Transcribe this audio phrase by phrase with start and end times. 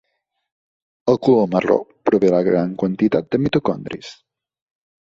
[1.13, 1.77] El color marró
[2.09, 4.13] prové de la gran quantitat de mitocondris.